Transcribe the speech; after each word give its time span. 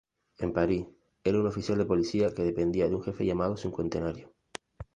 En 0.39 0.51
París, 0.51 0.87
era 1.23 1.39
un 1.39 1.45
oficial 1.45 1.77
de 1.77 1.85
policía 1.85 2.33
que 2.33 2.41
dependía 2.41 2.89
de 2.89 2.95
un 2.95 3.03
jefe 3.03 3.23
llamado 3.23 3.55
cincuentenario. 3.55 4.33